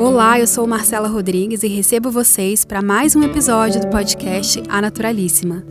[0.00, 4.80] Olá, eu sou Marcela Rodrigues e recebo vocês para mais um episódio do podcast A
[4.80, 5.62] Naturalíssima.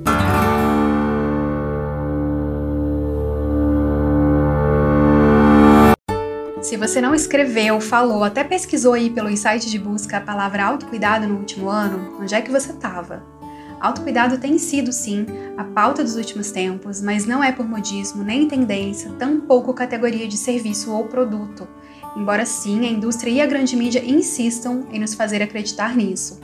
[6.62, 11.28] Se você não escreveu, falou, até pesquisou aí pelo site de busca a palavra autocuidado
[11.28, 13.24] no último ano, onde é que você estava?
[13.80, 15.26] Autocuidado tem sido, sim,
[15.58, 20.38] a pauta dos últimos tempos, mas não é por modismo nem tendência, tampouco categoria de
[20.38, 21.68] serviço ou produto,
[22.16, 26.40] embora sim a indústria e a grande mídia insistam em nos fazer acreditar nisso.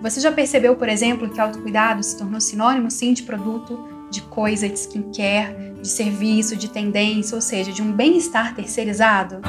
[0.00, 3.78] Você já percebeu, por exemplo, que autocuidado se tornou sinônimo, sim, de produto,
[4.10, 9.40] de coisa, de skincare, de serviço, de tendência, ou seja, de um bem-estar terceirizado?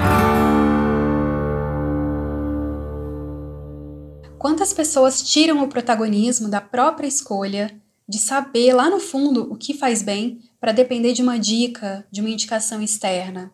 [4.38, 7.80] Quantas pessoas tiram o protagonismo da própria escolha
[8.10, 12.22] de saber lá no fundo o que faz bem para depender de uma dica, de
[12.22, 13.54] uma indicação externa?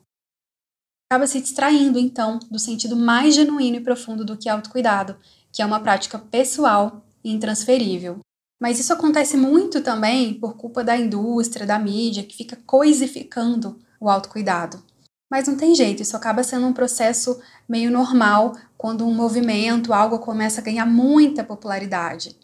[1.09, 5.15] Acaba se distraindo, então, do sentido mais genuíno e profundo do que é autocuidado,
[5.53, 8.19] que é uma prática pessoal e intransferível.
[8.59, 14.09] Mas isso acontece muito também por culpa da indústria, da mídia, que fica coisificando o
[14.09, 14.83] autocuidado.
[15.31, 20.19] Mas não tem jeito, isso acaba sendo um processo meio normal quando um movimento, algo
[20.19, 22.35] começa a ganhar muita popularidade.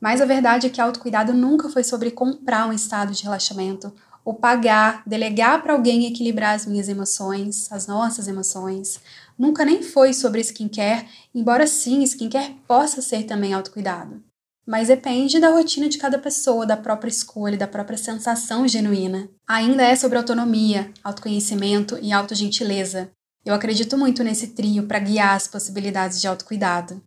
[0.00, 3.92] Mas a verdade é que autocuidado nunca foi sobre comprar um estado de relaxamento
[4.24, 9.00] ou pagar, delegar para alguém equilibrar as minhas emoções, as nossas emoções.
[9.38, 14.22] Nunca nem foi sobre skincare, embora sim, skincare possa ser também autocuidado.
[14.64, 19.28] Mas depende da rotina de cada pessoa, da própria escolha, da própria sensação genuína.
[19.46, 23.10] Ainda é sobre autonomia, autoconhecimento e autogentileza.
[23.44, 27.02] Eu acredito muito nesse trio para guiar as possibilidades de autocuidado.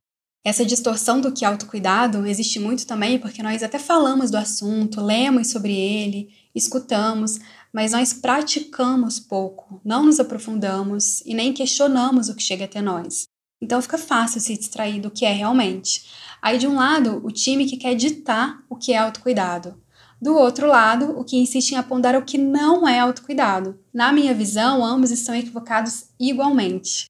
[0.45, 5.01] Essa distorção do que é autocuidado existe muito também porque nós até falamos do assunto,
[5.01, 7.39] lemos sobre ele, escutamos,
[7.73, 13.23] mas nós praticamos pouco, não nos aprofundamos e nem questionamos o que chega até nós.
[13.59, 16.05] Então fica fácil se distrair do que é realmente.
[16.39, 19.81] Aí, de um lado, o time que quer ditar o que é autocuidado.
[20.21, 23.79] Do outro lado, o que insiste em apontar o que não é autocuidado.
[23.91, 27.07] Na minha visão, ambos estão equivocados igualmente.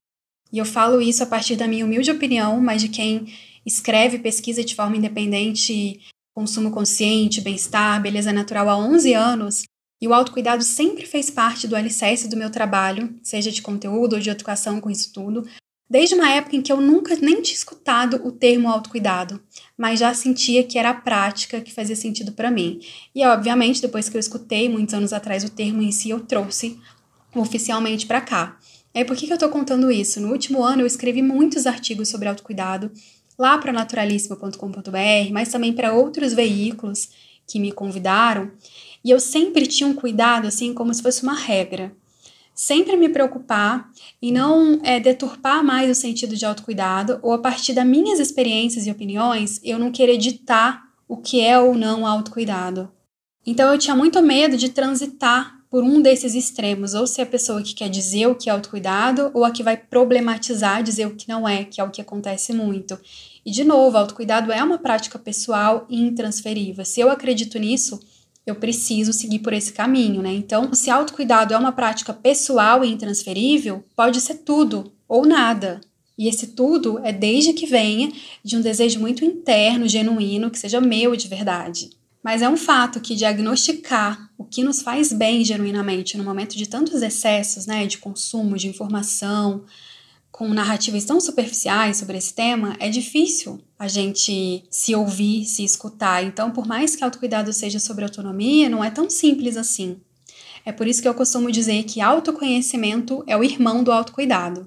[0.52, 3.32] E eu falo isso a partir da minha humilde opinião, mas de quem
[3.64, 6.00] escreve pesquisa de forma independente,
[6.34, 9.62] consumo consciente, bem-estar, beleza natural há 11 anos,
[10.00, 14.20] e o autocuidado sempre fez parte do alicerce do meu trabalho, seja de conteúdo ou
[14.20, 15.46] de educação com isso tudo,
[15.88, 19.40] Desde uma época em que eu nunca nem tinha escutado o termo autocuidado,
[19.78, 22.80] mas já sentia que era a prática que fazia sentido para mim.
[23.14, 26.76] E obviamente, depois que eu escutei muitos anos atrás o termo em si, eu trouxe
[27.40, 28.58] oficialmente para cá.
[28.94, 30.20] Aí, por que, eu estou contando isso?
[30.20, 32.90] No último ano eu escrevi muitos artigos sobre autocuidado
[33.38, 37.10] lá para naturalíssima.com.br, mas também para outros veículos
[37.46, 38.50] que me convidaram,
[39.04, 41.94] e eu sempre tinha um cuidado assim como se fosse uma regra
[42.56, 47.74] sempre me preocupar e não é, deturpar mais o sentido de autocuidado, ou a partir
[47.74, 52.90] das minhas experiências e opiniões, eu não querer ditar o que é ou não autocuidado.
[53.46, 57.62] Então eu tinha muito medo de transitar por um desses extremos, ou ser a pessoa
[57.62, 61.28] que quer dizer o que é autocuidado, ou a que vai problematizar, dizer o que
[61.28, 62.98] não é, que é o que acontece muito.
[63.44, 66.84] E de novo, autocuidado é uma prática pessoal e intransferível.
[66.84, 68.00] Se eu acredito nisso,
[68.46, 70.32] eu preciso seguir por esse caminho, né?
[70.32, 75.80] Então, se autocuidado é uma prática pessoal e intransferível, pode ser tudo ou nada.
[76.16, 78.10] E esse tudo é desde que venha
[78.42, 81.90] de um desejo muito interno, genuíno, que seja meu de verdade.
[82.26, 86.68] Mas é um fato que diagnosticar o que nos faz bem genuinamente no momento de
[86.68, 89.62] tantos excessos, né, de consumo, de informação,
[90.32, 96.24] com narrativas tão superficiais sobre esse tema, é difícil a gente se ouvir, se escutar.
[96.24, 99.96] Então, por mais que autocuidado seja sobre autonomia, não é tão simples assim.
[100.64, 104.66] É por isso que eu costumo dizer que autoconhecimento é o irmão do autocuidado.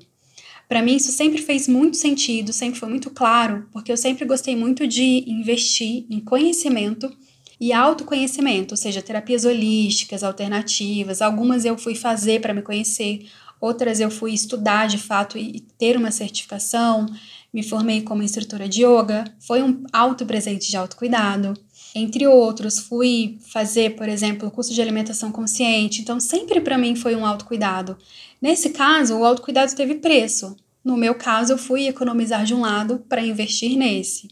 [0.69, 4.55] Para mim, isso sempre fez muito sentido, sempre foi muito claro, porque eu sempre gostei
[4.55, 7.13] muito de investir em conhecimento
[7.59, 11.21] e autoconhecimento, ou seja, terapias holísticas, alternativas.
[11.21, 13.27] Algumas eu fui fazer para me conhecer,
[13.59, 17.05] outras eu fui estudar de fato e ter uma certificação,
[17.53, 21.53] me formei como instrutora de yoga, foi um alto presente de autocuidado.
[21.93, 27.15] Entre outros, fui fazer, por exemplo, curso de alimentação consciente, então sempre para mim foi
[27.15, 27.97] um autocuidado.
[28.41, 30.55] Nesse caso, o autocuidado teve preço.
[30.83, 34.29] No meu caso, eu fui economizar de um lado para investir nesse.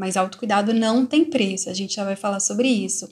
[0.00, 3.06] Mas autocuidado não tem preço, a gente já vai falar sobre isso.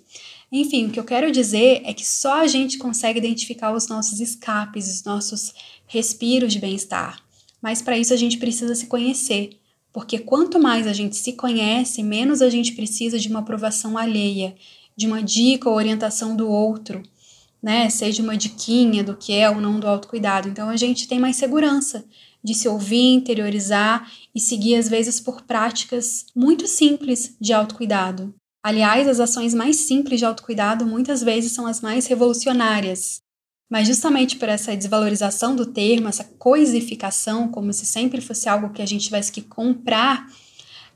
[0.50, 4.20] Enfim, o que eu quero dizer é que só a gente consegue identificar os nossos
[4.20, 5.52] escapes, os nossos
[5.86, 7.20] respiros de bem-estar.
[7.60, 9.50] Mas para isso a gente precisa se conhecer,
[9.92, 14.56] porque quanto mais a gente se conhece, menos a gente precisa de uma aprovação alheia,
[14.96, 17.02] de uma dica ou orientação do outro,
[17.62, 17.90] né?
[17.90, 20.48] Seja uma diquinha do que é ou não do autocuidado.
[20.48, 22.06] Então a gente tem mais segurança
[22.48, 28.34] de se ouvir, interiorizar e seguir, às vezes, por práticas muito simples de autocuidado.
[28.64, 33.20] Aliás, as ações mais simples de autocuidado muitas vezes são as mais revolucionárias.
[33.70, 38.80] Mas justamente por essa desvalorização do termo, essa coisificação, como se sempre fosse algo que
[38.80, 40.26] a gente tivesse que comprar,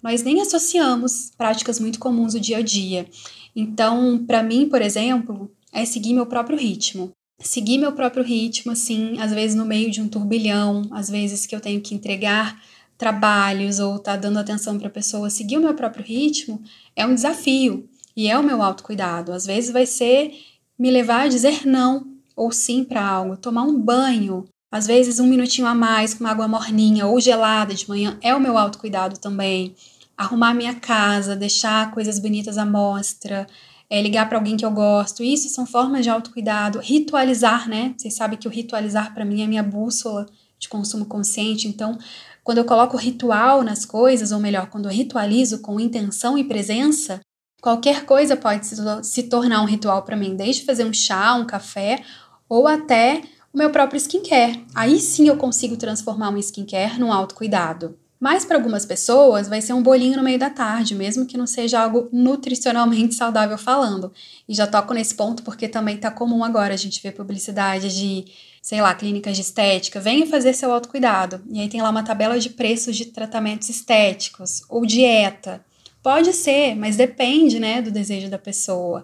[0.03, 3.07] nós nem associamos práticas muito comuns do dia a dia.
[3.55, 7.13] Então, para mim, por exemplo, é seguir meu próprio ritmo.
[7.43, 11.55] Seguir meu próprio ritmo, assim, às vezes no meio de um turbilhão, às vezes que
[11.55, 12.61] eu tenho que entregar
[12.97, 16.63] trabalhos ou tá dando atenção para a pessoa, seguir o meu próprio ritmo
[16.95, 19.33] é um desafio e é o meu autocuidado.
[19.33, 20.33] Às vezes vai ser
[20.79, 22.07] me levar a dizer não
[22.37, 26.49] ou sim para algo, tomar um banho, às vezes um minutinho a mais com água
[26.49, 29.75] morninha ou gelada de manhã é o meu autocuidado também.
[30.17, 33.47] Arrumar minha casa, deixar coisas bonitas à mostra,
[33.93, 35.23] é, ligar para alguém que eu gosto.
[35.23, 36.79] Isso são formas de autocuidado.
[36.79, 37.95] Ritualizar, né?
[37.95, 40.25] Vocês sabem que o ritualizar para mim é minha bússola
[40.59, 41.69] de consumo consciente.
[41.69, 41.99] Então,
[42.43, 47.21] quando eu coloco ritual nas coisas, ou melhor, quando eu ritualizo com intenção e presença,
[47.61, 51.45] qualquer coisa pode se, se tornar um ritual para mim, desde fazer um chá, um
[51.45, 52.03] café,
[52.49, 53.21] ou até
[53.53, 54.65] o meu próprio skincare.
[54.75, 57.99] Aí sim eu consigo transformar um skincare num autocuidado.
[58.23, 61.45] Mas para algumas pessoas vai ser um bolinho no meio da tarde, mesmo que não
[61.45, 64.13] seja algo nutricionalmente saudável falando.
[64.49, 68.25] E já toco nesse ponto porque também tá comum agora a gente ver publicidade de,
[68.63, 71.43] sei lá, clínicas de estética, venha fazer seu autocuidado.
[71.51, 75.61] E aí tem lá uma tabela de preços de tratamentos estéticos ou dieta.
[76.01, 79.03] Pode ser, mas depende, né, do desejo da pessoa.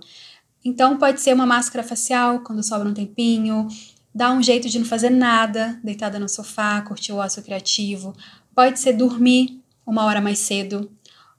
[0.65, 3.67] Então pode ser uma máscara facial quando sobra um tempinho,
[4.15, 8.15] dar um jeito de não fazer nada, deitada no sofá, curtir o ócio criativo,
[8.59, 10.91] Pode ser dormir uma hora mais cedo,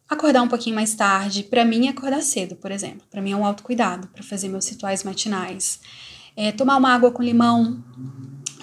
[0.07, 1.44] acordar um pouquinho mais tarde.
[1.44, 3.01] Para mim, acordar cedo, por exemplo.
[3.12, 5.81] Para mim é um autocuidado para fazer meus rituais matinais.
[6.33, 7.83] É, tomar uma água com limão,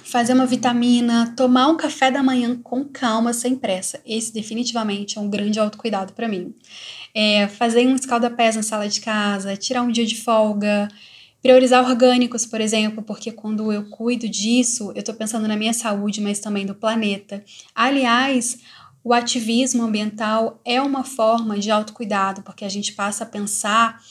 [0.05, 4.01] fazer uma vitamina, tomar um café da manhã com calma, sem pressa.
[4.07, 6.55] Esse definitivamente é um grande autocuidado para mim.
[7.15, 10.89] É, fazer um escalda-pés na sala de casa, tirar um dia de folga,
[11.43, 16.21] priorizar orgânicos, por exemplo, porque quando eu cuido disso, eu estou pensando na minha saúde,
[16.21, 17.45] mas também do planeta.
[17.75, 18.59] Aliás,
[19.05, 24.03] o ativismo ambiental é uma forma de autocuidado, porque a gente passa a pensar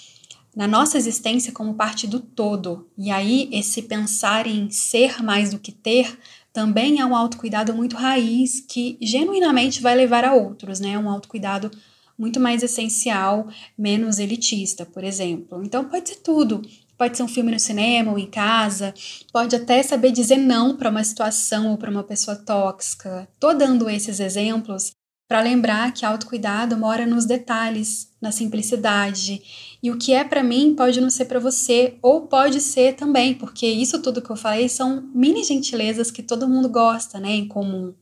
[0.56, 2.88] na nossa existência como parte do todo.
[2.98, 6.18] E aí, esse pensar em ser mais do que ter
[6.54, 10.98] também é um autocuidado muito raiz que genuinamente vai levar a outros, né?
[10.98, 11.70] Um autocuidado
[12.18, 15.62] muito mais essencial, menos elitista, por exemplo.
[15.62, 16.62] Então, pode ser tudo.
[16.98, 18.94] Pode ser um filme no cinema ou em casa,
[19.32, 23.28] pode até saber dizer não para uma situação ou para uma pessoa tóxica.
[23.40, 24.92] Tô dando esses exemplos
[25.28, 29.42] para lembrar que autocuidado mora nos detalhes, na simplicidade.
[29.82, 33.34] E o que é para mim pode não ser para você, ou pode ser também,
[33.34, 37.48] porque isso tudo que eu falei são mini gentilezas que todo mundo gosta, né, em
[37.48, 37.94] comum.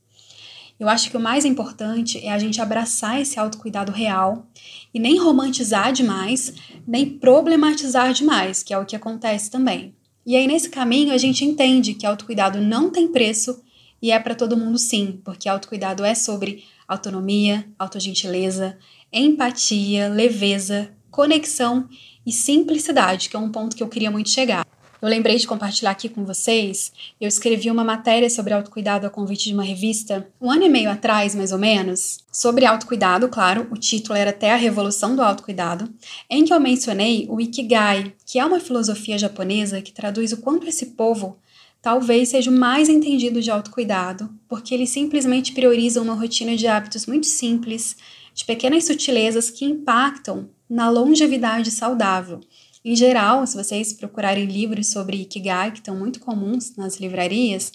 [0.79, 4.47] Eu acho que o mais importante é a gente abraçar esse autocuidado real
[4.93, 6.53] e nem romantizar demais,
[6.85, 9.95] nem problematizar demais, que é o que acontece também.
[10.25, 13.61] E aí, nesse caminho, a gente entende que autocuidado não tem preço
[14.01, 18.77] e é para todo mundo sim, porque autocuidado é sobre autonomia, autogentileza,
[19.11, 21.87] empatia, leveza, conexão
[22.25, 24.65] e simplicidade, que é um ponto que eu queria muito chegar.
[25.03, 26.93] Eu lembrei de compartilhar aqui com vocês.
[27.19, 30.89] Eu escrevi uma matéria sobre autocuidado a convite de uma revista um ano e meio
[30.89, 35.93] atrás, mais ou menos, sobre autocuidado, claro, o título era até a revolução do autocuidado,
[36.29, 40.69] em que eu mencionei o Ikigai, que é uma filosofia japonesa que traduz o quanto
[40.69, 41.37] esse povo
[41.81, 47.05] talvez seja o mais entendido de autocuidado, porque ele simplesmente prioriza uma rotina de hábitos
[47.05, 47.97] muito simples,
[48.33, 52.39] de pequenas sutilezas que impactam na longevidade saudável.
[52.85, 57.71] Em geral, se vocês procurarem livros sobre Ikigai, que estão muito comuns nas livrarias,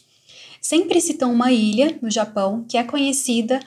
[0.60, 3.58] sempre citam uma ilha no Japão que é conhecida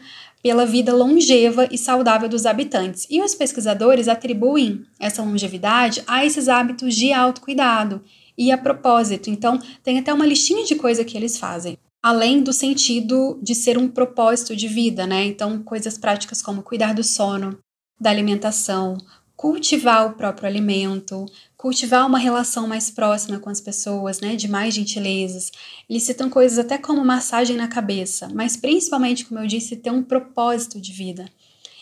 [0.44, 3.08] pela vida longeva e saudável dos habitantes.
[3.10, 8.04] E os pesquisadores atribuem essa longevidade a esses hábitos de autocuidado
[8.38, 9.30] e a propósito.
[9.30, 11.78] Então, tem até uma listinha de coisas que eles fazem.
[12.04, 15.26] Além do sentido de ser um propósito de vida, né?
[15.26, 17.60] Então, coisas práticas como cuidar do sono,
[18.00, 18.98] da alimentação,
[19.42, 21.26] cultivar o próprio alimento,
[21.58, 25.52] cultivar uma relação mais próxima com as pessoas, né, de mais gentilezas.
[25.90, 30.04] Eles citam coisas até como massagem na cabeça, mas principalmente, como eu disse, ter um
[30.04, 31.28] propósito de vida.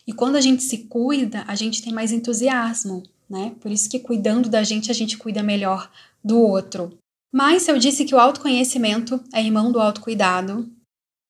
[0.07, 3.53] E quando a gente se cuida, a gente tem mais entusiasmo, né?
[3.59, 5.91] Por isso que cuidando da gente, a gente cuida melhor
[6.23, 6.97] do outro.
[7.29, 10.65] Mas eu disse que o autoconhecimento é irmão do autocuidado.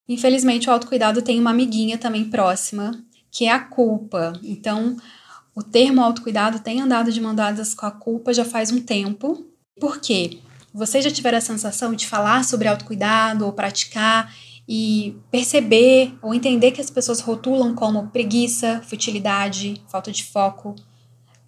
[0.08, 4.34] Infelizmente, o autocuidado tem uma amiguinha também próxima, que é a culpa.
[4.44, 4.96] Então,
[5.56, 9.46] o termo autocuidado tem andado de mão dadas com a culpa já faz um tempo.
[9.80, 10.40] Por quê?
[10.74, 14.34] Vocês já tiveram a sensação de falar sobre autocuidado ou praticar
[14.68, 20.76] e perceber ou entender que as pessoas rotulam como preguiça, futilidade, falta de foco,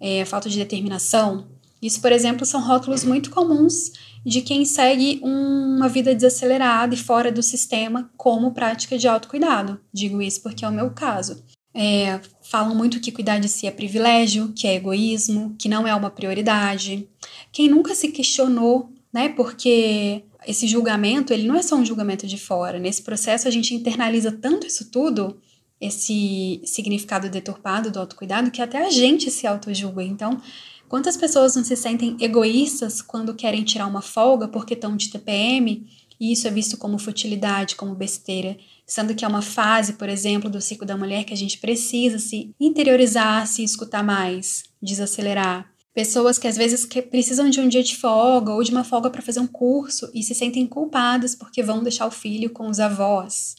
[0.00, 1.46] é, falta de determinação.
[1.80, 3.92] Isso, por exemplo, são rótulos muito comuns
[4.24, 9.80] de quem segue uma vida desacelerada e fora do sistema como prática de autocuidado.
[9.92, 11.44] Digo isso porque é o meu caso.
[11.74, 15.94] É, falam muito que cuidar de si é privilégio, que é egoísmo, que não é
[15.94, 17.08] uma prioridade.
[17.50, 19.30] Quem nunca se questionou, né?
[19.30, 22.78] Porque esse julgamento, ele não é só um julgamento de fora.
[22.78, 25.38] Nesse processo, a gente internaliza tanto isso tudo,
[25.80, 30.02] esse significado deturpado do autocuidado, que até a gente se auto-julga.
[30.02, 30.40] Então,
[30.88, 35.86] quantas pessoas não se sentem egoístas quando querem tirar uma folga porque estão de TPM
[36.22, 40.48] e isso é visto como futilidade, como besteira, sendo que é uma fase, por exemplo,
[40.48, 45.68] do ciclo da mulher que a gente precisa se interiorizar, se escutar mais, desacelerar.
[45.92, 49.10] Pessoas que às vezes que precisam de um dia de folga ou de uma folga
[49.10, 52.78] para fazer um curso e se sentem culpadas porque vão deixar o filho com os
[52.78, 53.56] avós.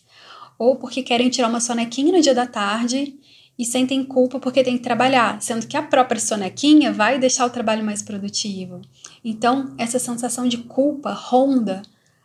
[0.57, 3.13] Ou porque querem tirar uma sonequinha no dia da tarde
[3.59, 7.49] e sentem culpa porque tem que trabalhar, sendo que a própria sonequinha vai deixar o
[7.49, 8.79] trabalho mais produtivo.
[9.21, 11.81] Então, essa sensação de culpa ronda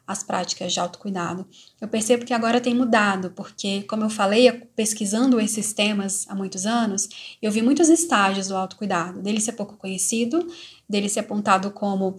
[0.08, 1.46] as práticas de autocuidado.
[1.78, 6.64] Eu percebo que agora tem mudado, porque, como eu falei, pesquisando esses temas há muitos
[6.64, 7.10] anos,
[7.42, 10.48] eu vi muitos estágios do autocuidado, dele ser pouco conhecido,
[10.88, 12.16] dele ser apontado como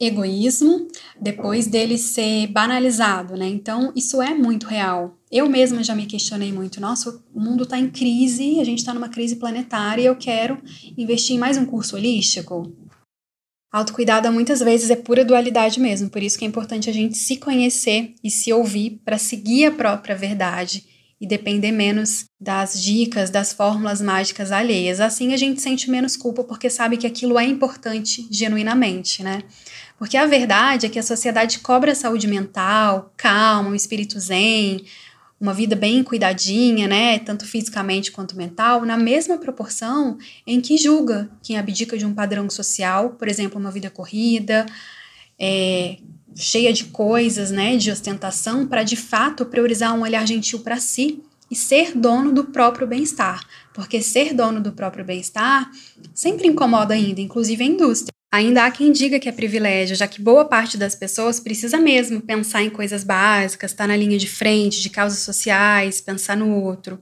[0.00, 0.88] egoísmo,
[1.20, 3.48] depois dele ser banalizado, né?
[3.48, 5.16] Então, isso é muito real.
[5.30, 6.80] Eu mesma já me questionei muito.
[6.80, 10.60] Nossa, o mundo está em crise, a gente está numa crise planetária eu quero
[10.98, 12.81] investir em mais um curso holístico.
[13.72, 17.38] Autocuidado muitas vezes é pura dualidade mesmo, por isso que é importante a gente se
[17.38, 20.84] conhecer e se ouvir para seguir a própria verdade
[21.18, 25.00] e depender menos das dicas, das fórmulas mágicas alheias.
[25.00, 29.42] Assim a gente sente menos culpa porque sabe que aquilo é importante genuinamente, né?
[29.96, 34.84] Porque a verdade é que a sociedade cobra saúde mental, calma, um espírito zen,
[35.42, 41.28] uma vida bem cuidadinha, né, tanto fisicamente quanto mental, na mesma proporção em que julga
[41.42, 44.64] quem abdica de um padrão social, por exemplo, uma vida corrida,
[45.36, 45.96] é,
[46.36, 51.20] cheia de coisas, né, de ostentação, para de fato priorizar um olhar gentil para si
[51.50, 53.44] e ser dono do próprio bem-estar,
[53.74, 55.68] porque ser dono do próprio bem-estar
[56.14, 58.21] sempre incomoda ainda, inclusive a indústria.
[58.32, 62.18] Ainda há quem diga que é privilégio, já que boa parte das pessoas precisa mesmo
[62.18, 66.50] pensar em coisas básicas, estar tá na linha de frente de causas sociais, pensar no
[66.50, 66.98] outro.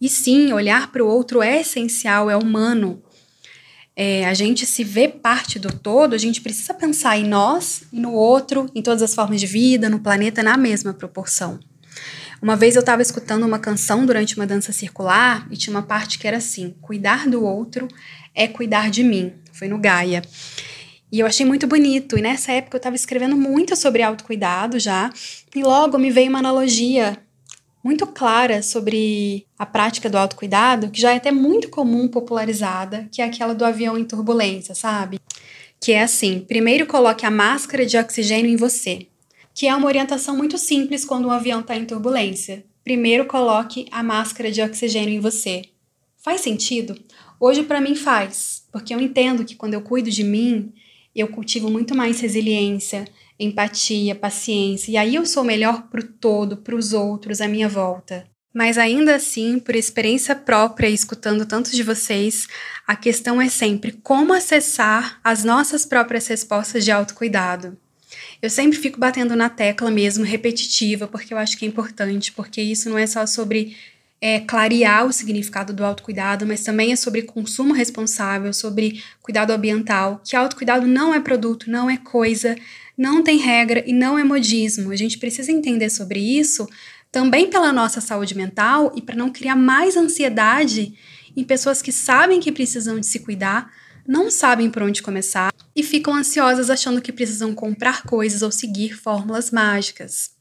[0.00, 3.02] E sim, olhar para o outro é essencial, é humano.
[3.94, 8.00] É, a gente se vê parte do todo, a gente precisa pensar em nós e
[8.00, 11.60] no outro, em todas as formas de vida, no planeta, na mesma proporção.
[12.40, 16.18] Uma vez eu estava escutando uma canção durante uma dança circular e tinha uma parte
[16.18, 17.86] que era assim: cuidar do outro
[18.34, 20.22] é cuidar de mim foi no Gaia.
[21.10, 22.18] E eu achei muito bonito.
[22.18, 25.10] E nessa época eu estava escrevendo muito sobre autocuidado já.
[25.54, 27.16] E logo me veio uma analogia
[27.82, 33.22] muito clara sobre a prática do autocuidado, que já é até muito comum, popularizada, que
[33.22, 35.20] é aquela do avião em turbulência, sabe?
[35.80, 39.06] Que é assim: primeiro coloque a máscara de oxigênio em você,
[39.54, 42.64] que é uma orientação muito simples quando um avião está em turbulência.
[42.82, 45.62] Primeiro coloque a máscara de oxigênio em você.
[46.16, 46.98] Faz sentido?
[47.46, 50.72] Hoje para mim faz, porque eu entendo que quando eu cuido de mim,
[51.14, 53.04] eu cultivo muito mais resiliência,
[53.38, 57.68] empatia, paciência, e aí eu sou melhor para o todo, para os outros à minha
[57.68, 58.26] volta.
[58.54, 62.48] Mas ainda assim, por experiência própria, escutando tantos de vocês,
[62.86, 67.76] a questão é sempre como acessar as nossas próprias respostas de autocuidado.
[68.40, 72.62] Eu sempre fico batendo na tecla mesmo, repetitiva, porque eu acho que é importante, porque
[72.62, 73.76] isso não é só sobre
[74.26, 80.18] é, clarear o significado do autocuidado, mas também é sobre consumo responsável, sobre cuidado ambiental,
[80.24, 82.56] que autocuidado não é produto, não é coisa,
[82.96, 84.90] não tem regra e não é modismo.
[84.90, 86.66] A gente precisa entender sobre isso
[87.12, 90.94] também pela nossa saúde mental e para não criar mais ansiedade
[91.36, 93.70] em pessoas que sabem que precisam de se cuidar,
[94.08, 98.96] não sabem por onde começar e ficam ansiosas achando que precisam comprar coisas ou seguir
[98.96, 100.33] fórmulas mágicas.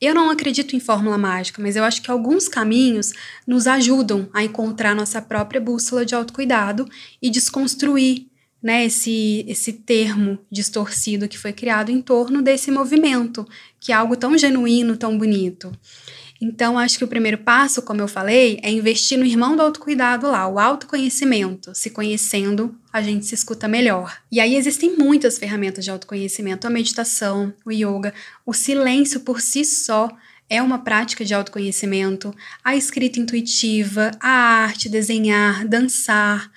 [0.00, 3.12] Eu não acredito em fórmula mágica, mas eu acho que alguns caminhos
[3.46, 6.88] nos ajudam a encontrar nossa própria bússola de autocuidado
[7.20, 8.26] e desconstruir
[8.62, 13.46] né, esse, esse termo distorcido que foi criado em torno desse movimento,
[13.78, 15.70] que é algo tão genuíno, tão bonito.
[16.40, 20.30] Então, acho que o primeiro passo, como eu falei, é investir no irmão do autocuidado
[20.30, 21.74] lá, o autoconhecimento.
[21.74, 24.16] Se conhecendo, a gente se escuta melhor.
[24.32, 28.14] E aí existem muitas ferramentas de autoconhecimento: a meditação, o yoga,
[28.46, 30.08] o silêncio por si só
[30.48, 36.50] é uma prática de autoconhecimento, a escrita intuitiva, a arte, desenhar, dançar.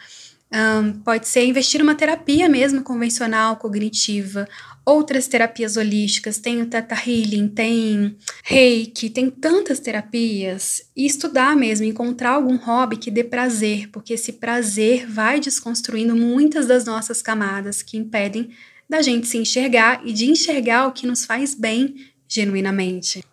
[0.51, 4.47] Um, pode ser investir numa terapia mesmo convencional, cognitiva,
[4.85, 10.81] outras terapias holísticas, tem o Theta Healing, tem Reiki, tem tantas terapias.
[10.95, 16.67] E estudar mesmo, encontrar algum hobby que dê prazer, porque esse prazer vai desconstruindo muitas
[16.67, 18.49] das nossas camadas que impedem
[18.89, 21.95] da gente se enxergar e de enxergar o que nos faz bem
[22.27, 23.23] genuinamente.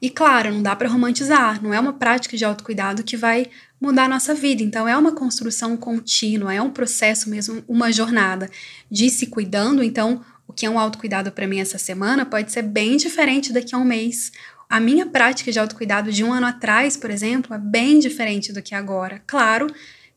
[0.00, 3.46] E claro, não dá para romantizar, não é uma prática de autocuidado que vai
[3.80, 4.62] mudar a nossa vida.
[4.62, 8.50] Então, é uma construção contínua, é um processo mesmo, uma jornada
[8.90, 9.82] de se cuidando.
[9.82, 10.24] Então,
[10.56, 13.84] que é um autocuidado para mim essa semana pode ser bem diferente daqui a um
[13.84, 14.32] mês.
[14.68, 18.62] A minha prática de autocuidado de um ano atrás, por exemplo, é bem diferente do
[18.62, 19.22] que agora.
[19.26, 19.68] Claro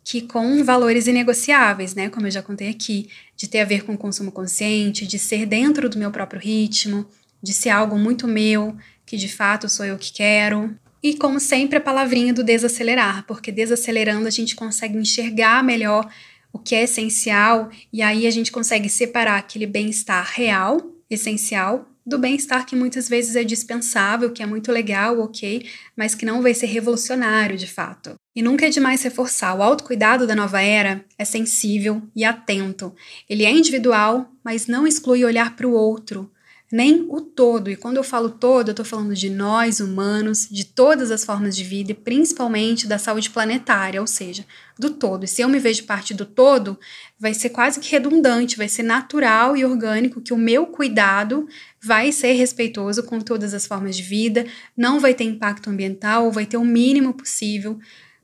[0.03, 2.09] que com valores inegociáveis, né?
[2.09, 5.87] Como eu já contei aqui, de ter a ver com consumo consciente, de ser dentro
[5.89, 7.05] do meu próprio ritmo,
[7.43, 10.73] de ser algo muito meu, que de fato sou eu que quero.
[11.03, 16.09] E como sempre, a palavrinha do desacelerar, porque desacelerando a gente consegue enxergar melhor
[16.51, 22.17] o que é essencial e aí a gente consegue separar aquele bem-estar real, essencial, do
[22.17, 25.65] bem-estar que muitas vezes é dispensável, que é muito legal, ok,
[25.95, 28.15] mas que não vai ser revolucionário de fato.
[28.35, 32.95] E nunca é demais reforçar: o autocuidado da nova era é sensível e atento.
[33.29, 36.31] Ele é individual, mas não exclui olhar para o outro,
[36.71, 37.69] nem o todo.
[37.69, 41.55] E quando eu falo todo, eu estou falando de nós, humanos, de todas as formas
[41.55, 44.45] de vida e principalmente da saúde planetária, ou seja,
[44.77, 45.23] do todo.
[45.23, 46.79] E se eu me vejo parte do todo,
[47.19, 51.47] vai ser quase que redundante, vai ser natural e orgânico que o meu cuidado
[51.81, 54.45] vai ser respeitoso com todas as formas de vida,
[54.77, 57.79] não vai ter impacto ambiental, ou vai ter o mínimo possível.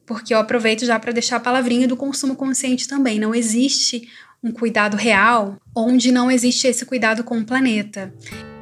[0.05, 3.19] Porque eu aproveito já para deixar a palavrinha do consumo consciente também.
[3.19, 4.07] Não existe
[4.45, 8.13] um cuidado real onde não existe esse cuidado com o planeta.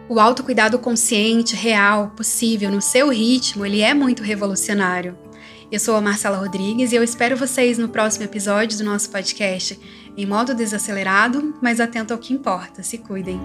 [0.08, 5.18] O autocuidado consciente, real, possível, no seu ritmo, ele é muito revolucionário.
[5.70, 9.78] Eu sou a Marcela Rodrigues e eu espero vocês no próximo episódio do nosso podcast,
[10.16, 12.82] em modo desacelerado, mas atento ao que importa.
[12.82, 13.42] Se cuidem.